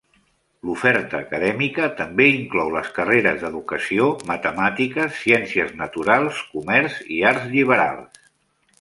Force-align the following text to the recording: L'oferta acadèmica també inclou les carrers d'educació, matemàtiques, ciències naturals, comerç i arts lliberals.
L'oferta 0.69 1.19
acadèmica 1.23 1.89
també 1.99 2.27
inclou 2.37 2.71
les 2.77 2.89
carrers 2.97 3.39
d'educació, 3.45 4.09
matemàtiques, 4.33 5.15
ciències 5.27 5.73
naturals, 5.85 6.45
comerç 6.57 7.01
i 7.21 7.25
arts 7.35 7.51
lliberals. 7.57 8.23